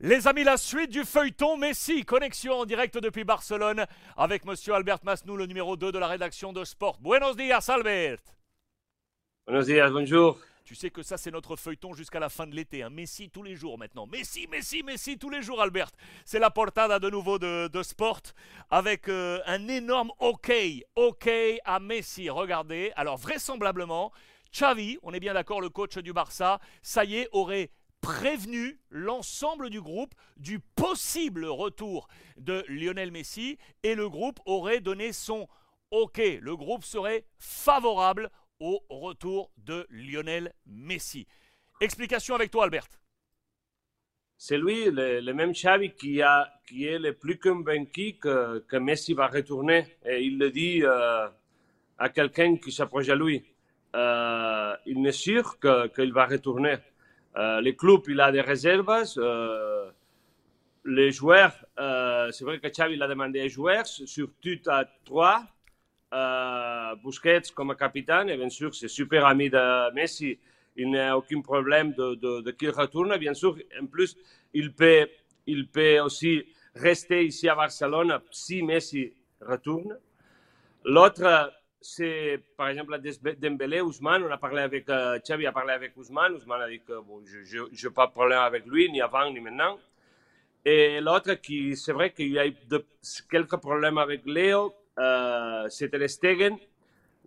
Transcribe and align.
Les 0.00 0.26
amis, 0.26 0.44
la 0.44 0.58
suite 0.58 0.90
du 0.90 1.04
feuilleton 1.04 1.56
Messi, 1.56 2.04
connexion 2.04 2.52
en 2.52 2.66
direct 2.66 2.98
depuis 2.98 3.24
Barcelone 3.24 3.86
avec 4.18 4.44
monsieur 4.44 4.74
Albert 4.74 4.98
Masnou, 5.04 5.38
le 5.38 5.46
numéro 5.46 5.74
2 5.74 5.90
de 5.90 5.98
la 5.98 6.06
rédaction 6.06 6.52
de 6.52 6.66
Sport. 6.66 6.98
Buenos 7.00 7.34
días, 7.34 7.64
Albert. 7.68 8.18
Buenos 9.46 9.64
días, 9.64 9.88
bonjour. 9.88 10.38
Tu 10.64 10.74
sais 10.74 10.90
que 10.90 11.02
ça, 11.02 11.16
c'est 11.16 11.30
notre 11.30 11.56
feuilleton 11.56 11.94
jusqu'à 11.94 12.20
la 12.20 12.28
fin 12.28 12.46
de 12.46 12.54
l'été. 12.54 12.82
Hein. 12.82 12.90
Messi 12.90 13.30
tous 13.30 13.42
les 13.42 13.56
jours 13.56 13.78
maintenant. 13.78 14.06
Messi, 14.06 14.46
Messi, 14.48 14.82
Messi 14.82 15.16
tous 15.16 15.30
les 15.30 15.40
jours, 15.40 15.62
Albert. 15.62 15.88
C'est 16.26 16.40
la 16.40 16.50
portada 16.50 16.98
de 16.98 17.08
nouveau 17.08 17.38
de, 17.38 17.82
Sport 17.82 18.20
avec 18.68 19.08
euh, 19.08 19.40
un 19.46 19.66
énorme 19.66 20.12
OK. 20.18 20.52
OK 20.96 21.30
à 21.64 21.80
Messi. 21.80 22.28
Regardez. 22.28 22.92
Alors, 22.96 23.16
vraisemblablement, 23.16 24.12
Xavi, 24.52 24.98
on 25.02 25.14
est 25.14 25.20
bien 25.20 25.32
d'accord, 25.32 25.62
le 25.62 25.70
coach 25.70 25.96
du 25.96 26.12
Barça, 26.12 26.60
ça 26.82 27.06
y 27.06 27.16
est, 27.16 27.28
aurait 27.32 27.70
prévenu 28.06 28.78
l'ensemble 28.88 29.68
du 29.68 29.80
groupe 29.80 30.14
du 30.36 30.60
possible 30.60 31.44
retour 31.44 32.06
de 32.36 32.64
Lionel 32.68 33.10
Messi 33.10 33.58
et 33.82 33.96
le 33.96 34.08
groupe 34.08 34.38
aurait 34.46 34.80
donné 34.80 35.12
son 35.12 35.48
OK. 35.90 36.20
Le 36.40 36.54
groupe 36.54 36.84
serait 36.84 37.24
favorable 37.40 38.30
au 38.60 38.80
retour 38.88 39.50
de 39.56 39.88
Lionel 39.90 40.52
Messi. 40.66 41.26
Explication 41.80 42.36
avec 42.36 42.52
toi, 42.52 42.62
Albert. 42.62 42.86
C'est 44.38 44.56
lui, 44.56 44.84
le, 44.84 45.32
même 45.32 45.50
Xavi, 45.50 45.90
qui, 45.90 46.20
est 46.20 46.98
le 47.00 47.12
plus 47.12 47.40
convaincu 47.40 48.12
que, 48.20 48.64
que 48.68 48.76
Messi 48.76 49.14
va 49.14 49.26
retourner. 49.26 49.84
Et 50.04 50.22
il 50.22 50.38
le 50.38 50.52
dit 50.52 50.84
euh, 50.84 51.26
à 51.98 52.08
quelqu'un 52.10 52.56
qui 52.56 52.70
s'approche 52.70 53.08
à 53.08 53.16
lui. 53.16 53.44
Euh, 53.96 54.76
il 54.86 55.04
est 55.04 55.10
sûr 55.10 55.58
qu'il 55.58 56.12
va 56.12 56.26
retourner. 56.26 56.76
Euh, 57.36 57.60
le 57.60 57.72
club, 57.72 58.02
il 58.08 58.20
a 58.20 58.32
des 58.32 58.40
réserves. 58.40 58.88
Euh, 59.18 59.90
les 60.84 61.10
joueurs, 61.10 61.52
euh, 61.78 62.30
c'est 62.30 62.44
vrai 62.44 62.58
que 62.58 62.68
Xavi 62.68 62.96
l'a 62.96 63.08
demandé 63.08 63.44
aux 63.44 63.48
joueurs, 63.48 63.86
surtout 63.86 64.58
à 64.68 64.84
trois. 65.04 65.44
Busquets 67.02 67.42
comme 67.54 67.74
capitaine, 67.76 68.30
et 68.30 68.36
bien 68.36 68.48
sûr, 68.48 68.74
c'est 68.74 68.88
super 68.88 69.26
ami 69.26 69.50
de 69.50 69.92
Messi. 69.92 70.38
Il 70.76 70.90
n'y 70.90 70.98
a 70.98 71.16
aucun 71.16 71.40
problème 71.42 71.92
de, 71.92 72.14
de, 72.14 72.50
qu'il 72.52 72.70
retourne. 72.70 73.16
Bien 73.18 73.34
sûr, 73.34 73.56
en 73.80 73.86
plus, 73.86 74.16
il 74.54 74.72
peut, 74.72 75.08
il 75.46 75.68
peut 75.68 75.98
aussi 76.00 76.44
rester 76.74 77.26
ici 77.26 77.48
à 77.48 77.54
Barcelone 77.54 78.18
si 78.30 78.62
Messi 78.62 79.12
retourne. 79.40 79.98
L'autre, 80.84 81.52
c'est 81.94 82.40
par 82.56 82.68
exemple 82.68 82.90
la 82.92 83.34
Dembélé, 83.34 83.80
Ousmane. 83.80 84.24
On 84.24 84.30
a 84.30 84.38
parlé 84.38 84.62
avec 84.62 84.88
euh, 84.88 85.18
a 85.18 85.52
parlé 85.52 85.72
avec 85.72 85.96
Ousmane. 85.96 86.34
Ousmane 86.34 86.62
a 86.62 86.68
dit 86.68 86.80
que 86.80 87.00
bon, 87.00 87.22
je 87.24 87.86
n'ai 87.86 87.94
pas 87.94 88.06
de 88.06 88.12
problème 88.12 88.40
avec 88.40 88.66
lui, 88.66 88.90
ni 88.90 89.00
avant 89.00 89.30
ni 89.30 89.40
maintenant. 89.40 89.78
Et 90.64 91.00
l'autre, 91.00 91.34
qui 91.34 91.76
c'est 91.76 91.92
vrai 91.92 92.12
qu'il 92.12 92.32
y 92.32 92.38
a 92.38 92.46
eu 92.46 92.54
quelques 93.30 93.56
problèmes 93.58 93.98
avec 93.98 94.26
Léo, 94.26 94.74
euh, 94.98 95.68
c'était 95.68 96.08
Stegen. 96.08 96.56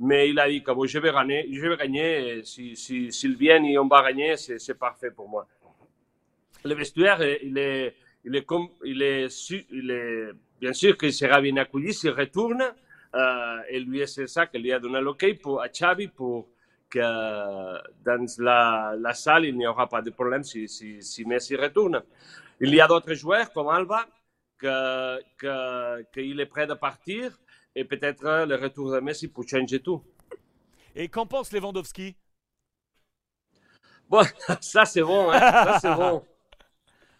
Mais 0.01 0.29
il 0.29 0.39
a 0.39 0.49
dit 0.49 0.61
que 0.61 0.71
bon, 0.71 0.85
je 0.85 0.99
vais 0.99 1.11
gagner. 1.11 1.47
Je 1.51 1.67
vais 1.67 1.77
gagner 1.77 2.43
si, 2.43 2.75
si, 2.75 3.11
s'il 3.11 3.35
vient 3.37 3.63
et 3.63 3.77
on 3.77 3.87
va 3.87 4.03
gagner, 4.03 4.35
c'est, 4.35 4.77
parfait 4.77 5.11
pour 5.11 5.29
moi. 5.29 5.47
Le 6.65 6.73
vestiaire, 6.73 7.21
il 7.21 7.57
est, 7.57 7.95
il 8.25 8.35
est, 8.35 8.45
il 8.83 9.01
est, 9.01 9.51
il 9.71 9.91
est 9.91 10.29
bien 10.59 10.73
sûr 10.73 10.97
qu'il 10.97 11.13
sera 11.13 11.39
bien 11.39 11.55
accueilli 11.57 11.93
s'il 11.93 12.11
retourne. 12.11 12.63
Euh, 13.15 13.61
et 13.69 13.79
lui, 13.79 14.07
c'est 14.07 14.27
ça 14.27 14.45
qu'il 14.47 14.61
lui 14.61 14.71
a 14.71 14.79
donné 14.79 15.01
l'OK 15.01 15.23
à 15.23 15.67
Xavi 15.67 16.07
pour 16.07 16.49
que 16.89 16.99
dans 16.99 18.25
la, 18.39 18.95
la 18.97 19.13
salle, 19.13 19.45
il 19.45 19.57
n'y 19.57 19.67
aura 19.67 19.87
pas 19.87 20.01
de 20.01 20.09
problème 20.09 20.43
si, 20.43 20.67
si, 20.67 21.01
si, 21.01 21.25
Messi 21.25 21.55
retourne. 21.55 22.01
Il 22.59 22.73
y 22.73 22.81
a 22.81 22.87
d'autres 22.87 23.13
joueurs 23.13 23.51
comme 23.53 23.69
Alba 23.69 24.05
qu'il 24.59 24.69
que, 25.37 26.03
que 26.11 26.19
est 26.19 26.45
prêt 26.45 26.67
de 26.67 26.73
partir 26.73 27.37
et 27.75 27.85
peut-être 27.85 28.45
le 28.45 28.55
retour 28.55 28.91
de 28.91 28.99
Messi 28.99 29.27
pour 29.27 29.47
changer 29.47 29.79
tout. 29.79 30.03
Et 30.95 31.07
qu'en 31.07 31.25
pense 31.25 31.51
Lewandowski? 31.51 32.15
Bon, 34.09 34.23
ça 34.61 34.85
c'est 34.85 35.03
bon, 35.03 35.31
hein? 35.31 35.39
ça 35.39 35.79
c'est 35.79 35.95
bon. 35.95 36.25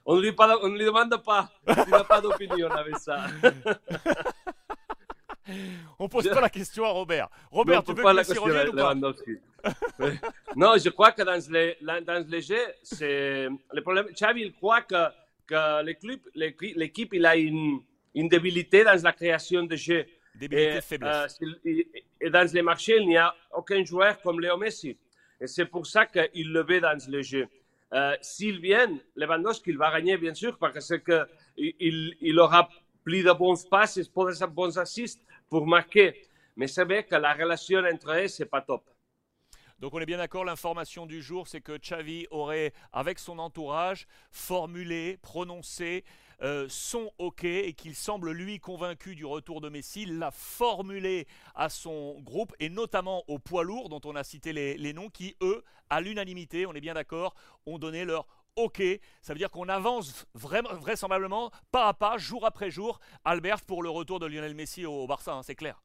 On 0.06 0.16
ne 0.16 0.22
lui, 0.22 0.32
lui 0.32 0.86
demande 0.86 1.24
pas, 1.24 1.52
il 1.68 1.92
n'a 1.92 2.04
pas 2.04 2.20
d'opinion 2.20 2.70
avec 2.72 2.98
ça. 2.98 3.28
On 6.00 6.08
pose 6.08 6.30
pas 6.30 6.42
la 6.42 6.50
question 6.50 6.84
à 6.86 6.90
Robert. 6.90 7.30
Robert, 7.52 7.84
tu 7.84 7.94
veux 7.94 8.04
que 8.04 8.16
Messi 8.16 8.38
revienne 8.38 8.70
ou 8.70 8.74
pas 8.74 8.94
Non, 10.56 10.74
je 10.78 10.90
crois 10.90 11.12
que 11.12 11.22
dans 11.24 11.40
les, 11.52 11.78
dans 11.82 12.26
les 12.28 12.42
jeux, 12.42 12.68
c'est 12.84 13.48
le 13.74 13.82
problème. 13.82 14.08
Xavi, 14.14 14.42
il 14.42 14.54
croit 14.54 14.82
que, 14.82 15.08
que 15.48 15.84
l'équipe, 15.84 17.14
il 17.14 17.26
a 17.26 17.36
une, 17.36 17.82
une 18.16 18.30
débilité 18.30 18.84
dans 18.84 19.02
la 19.04 19.12
création 19.12 19.64
de 19.64 19.76
jeux. 19.76 20.06
Débilité, 20.36 20.78
et, 20.78 20.82
faiblesse. 20.82 21.40
Euh, 21.42 21.84
et 22.22 22.30
dans 22.30 22.50
les 22.54 22.62
marchés, 22.62 22.98
il 22.98 23.08
n'y 23.08 23.18
a 23.18 23.36
aucun 23.54 23.84
joueur 23.84 24.22
comme 24.22 24.40
Léo 24.40 24.58
Messi. 24.58 24.98
Et 25.42 25.48
c'est 25.48 25.66
pour 25.66 25.86
ça 25.86 26.06
qu'il 26.06 26.52
le 26.52 26.64
veut 26.64 26.80
dans 26.82 26.98
le 27.10 27.22
jeu. 27.22 27.48
Euh, 27.94 28.16
S'il 28.22 28.60
vient, 28.60 28.88
Lewandowski, 29.16 29.72
il 29.72 29.78
va 29.78 29.92
gagner, 29.92 30.18
bien 30.18 30.34
sûr, 30.34 30.58
parce 30.58 30.94
qu'il 31.00 32.14
il, 32.22 32.40
aura 32.40 32.70
plus 33.04 33.24
de 33.24 33.32
bons 33.32 33.68
passes, 33.68 33.98
de 33.98 34.46
bons 34.46 34.78
assists 34.78 35.22
pour 35.50 35.68
marquer. 35.68 36.22
Mais 36.56 36.68
c'est 36.68 36.84
vrai 36.84 37.04
que 37.06 37.16
la 37.16 37.34
relation 37.34 37.80
entre 37.80 38.12
eux, 38.12 38.28
c'est 38.28 38.46
pas 38.46 38.62
top. 38.62 38.90
Donc 39.80 39.94
on 39.94 40.00
est 40.00 40.06
bien 40.06 40.18
d'accord, 40.18 40.44
l'information 40.44 41.06
du 41.06 41.22
jour, 41.22 41.48
c'est 41.48 41.62
que 41.62 41.78
Xavi 41.78 42.28
aurait, 42.32 42.74
avec 42.92 43.18
son 43.18 43.40
entourage, 43.40 44.08
formulé, 44.30 45.18
prononcé 45.22 46.04
euh, 46.42 46.68
son 46.70 47.10
OK 47.18 47.46
et 47.46 47.72
qu'il 47.74 47.96
semble 47.96 48.32
lui 48.32 48.60
convaincu 48.60 49.16
du 49.16 49.26
retour 49.26 49.62
de 49.62 49.70
Messi, 49.70 50.06
l'a 50.06 50.32
formulé 50.32 51.28
à 51.56 51.70
son 51.70 52.20
groupe 52.20 52.54
et 52.60 52.68
notamment 52.68 53.24
aux 53.30 53.40
poids 53.40 53.64
lourds 53.64 53.88
dont 53.88 54.02
on 54.04 54.18
a 54.18 54.24
cité 54.26 54.52
les, 54.52 54.78
les 54.78 54.92
noms 54.92 55.10
qui, 55.10 55.38
eux, 55.42 55.64
à 55.90 56.02
l'unanimité, 56.02 56.66
on 56.66 56.74
est 56.74 56.82
bien 56.82 56.94
d'accord, 56.94 57.34
ont 57.66 57.80
donné 57.80 58.04
leur 58.04 58.28
OK. 58.64 58.82
Ça 59.22 59.34
veut 59.34 59.40
dire 59.40 59.52
qu'on 59.52 59.70
avance 59.70 60.26
vraisemblablement 60.34 61.52
pas 61.72 61.88
à 61.88 61.94
pas, 61.94 62.18
jour 62.18 62.46
après 62.46 62.70
jour, 62.70 63.00
Albert, 63.24 63.62
pour 63.62 63.84
le 63.84 63.90
retour 63.90 64.20
de 64.20 64.26
Lionel 64.26 64.56
Messi 64.56 64.86
au 64.86 65.08
Barça, 65.08 65.34
hein, 65.34 65.44
c'est 65.44 65.56
clair. 65.56 65.82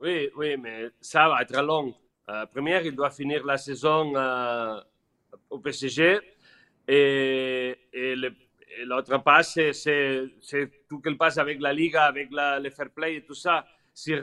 Oui, 0.00 0.28
oui, 0.36 0.56
mais 0.56 0.90
ça 1.00 1.28
va 1.28 1.42
être 1.42 1.62
long. 1.62 1.94
Euh, 2.28 2.46
première, 2.46 2.84
il 2.84 2.94
doit 2.94 3.10
finir 3.10 3.44
la 3.44 3.56
saison 3.56 4.14
euh, 4.16 4.80
au 5.50 5.58
PSG 5.58 6.20
et, 6.88 7.76
l'autre 8.84 9.18
passe, 9.18 9.58
c'est 9.72 10.86
tout 10.88 11.00
qu'il 11.00 11.16
passe 11.16 11.38
avec 11.38 11.60
la 11.60 11.72
Liga, 11.72 12.04
avec 12.04 12.30
la, 12.32 12.58
le 12.58 12.70
fair 12.70 12.90
play 12.90 13.16
et 13.16 13.24
tout 13.24 13.34
ça. 13.34 13.64
Si 13.94 14.14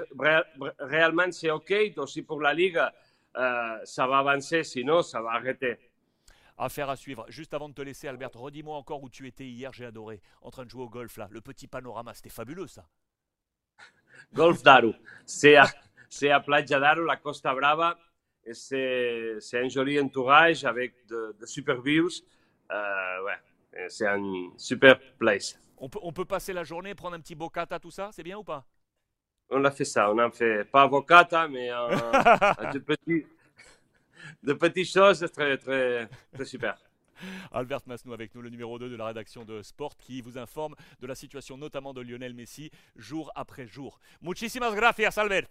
réellement 0.79 1.31
c'est 1.31 1.51
OK, 1.51 1.73
aussi 1.97 2.23
pour 2.23 2.41
la 2.41 2.53
Liga, 2.53 2.93
euh, 3.37 3.77
ça 3.83 4.07
va 4.07 4.19
avancer, 4.19 4.63
sinon 4.63 5.01
ça 5.01 5.21
va 5.21 5.31
arrêter. 5.31 5.77
Affaire 6.61 6.89
à 6.89 6.97
suivre. 6.97 7.25
Juste 7.29 7.53
avant 7.53 7.69
de 7.69 7.73
te 7.73 7.81
laisser, 7.81 8.09
Albert, 8.09 8.31
redis-moi 8.33 8.75
encore 8.75 9.01
où 9.01 9.09
tu 9.09 9.25
étais 9.27 9.45
hier, 9.45 9.71
j'ai 9.71 9.85
adoré. 9.85 10.21
En 10.41 10.51
train 10.51 10.65
de 10.65 10.69
jouer 10.69 10.83
au 10.83 10.89
golf, 10.89 11.15
là. 11.15 11.29
Le 11.31 11.39
petit 11.39 11.67
panorama, 11.67 12.13
c'était 12.13 12.29
fabuleux, 12.29 12.67
ça. 12.67 12.85
Golf 14.33 14.61
d'Aro. 14.61 14.93
C'est 15.25 15.55
à, 15.55 15.67
c'est 16.09 16.29
à 16.29 16.41
Playa 16.41 16.79
d'Aro, 16.79 17.05
la 17.05 17.15
Costa 17.15 17.55
Brava. 17.55 17.97
Et 18.45 18.53
c'est, 18.53 19.37
c'est 19.39 19.63
un 19.63 19.69
joli 19.69 19.97
entourage 20.01 20.65
avec 20.65 21.07
de, 21.07 21.33
super 21.45 21.81
views. 21.81 22.09
Euh, 22.71 23.23
ouais, 23.23 23.87
c'est 23.87 24.07
un 24.07 24.49
super 24.57 24.99
place. 25.17 25.57
On 25.77 25.87
peut, 25.87 25.99
on 26.01 26.11
peut 26.11 26.25
passer 26.25 26.51
la 26.51 26.65
journée, 26.65 26.93
prendre 26.93 27.15
un 27.15 27.21
petit 27.21 27.35
bocata, 27.35 27.79
tout 27.79 27.91
ça, 27.91 28.09
c'est 28.11 28.23
bien 28.23 28.37
ou 28.37 28.43
pas? 28.43 28.65
On 29.49 29.63
a 29.63 29.71
fait 29.71 29.85
ça, 29.85 30.11
on 30.11 30.17
a 30.17 30.29
fait 30.29 30.65
pas 30.65 30.87
bocata, 30.89 31.47
mais 31.47 31.69
un, 31.69 31.87
un 32.59 32.79
petit, 32.79 33.25
de 34.43 34.53
petites 34.53 34.91
choses 34.91 35.25
très, 35.33 35.57
très, 35.57 36.09
très 36.33 36.45
super. 36.45 36.77
Albert 37.51 37.81
Masnou 37.85 38.13
avec 38.13 38.33
nous, 38.35 38.41
le 38.41 38.49
numéro 38.49 38.79
2 38.79 38.89
de 38.89 38.95
la 38.95 39.07
rédaction 39.07 39.45
de 39.45 39.61
Sport, 39.61 39.97
qui 39.97 40.21
vous 40.21 40.37
informe 40.37 40.75
de 40.99 41.07
la 41.07 41.15
situation 41.15 41.57
notamment 41.57 41.93
de 41.93 42.01
Lionel 42.01 42.33
Messi 42.33 42.71
jour 42.95 43.31
après 43.35 43.67
jour. 43.67 43.99
Muchísimas 44.21 44.73
gracias, 44.75 45.17
Albert. 45.17 45.47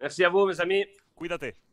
Merci 0.00 0.24
à 0.24 0.28
vous, 0.28 0.46
mes 0.46 0.60
amis. 0.60 0.84
Cuídate. 1.14 1.69